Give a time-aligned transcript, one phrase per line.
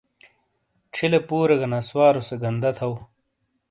[0.93, 2.91] چھیلے پورے گہ نسوارو سے گندا تھو۔